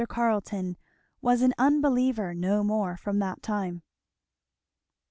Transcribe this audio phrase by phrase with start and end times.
[0.09, 0.77] Carleton
[1.21, 3.83] was an unbeliever no more from that time.